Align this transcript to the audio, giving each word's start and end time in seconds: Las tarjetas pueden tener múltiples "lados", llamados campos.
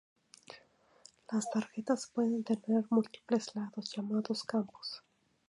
Las 1.31 1.47
tarjetas 1.51 2.09
pueden 2.11 2.43
tener 2.43 2.85
múltiples 2.89 3.53
"lados", 3.53 3.91
llamados 3.95 4.43
campos. 4.43 5.03